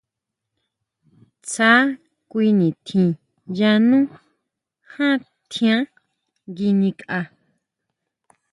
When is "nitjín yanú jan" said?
2.59-5.17